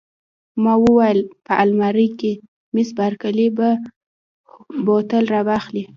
[0.63, 2.33] ما وویل: په المارۍ کې،
[2.73, 3.69] مس بارکلي به
[4.85, 5.83] بوتل را واخلي.